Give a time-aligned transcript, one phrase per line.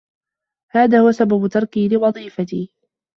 [0.71, 2.73] هذا هو سبب تركي لوظيفتي.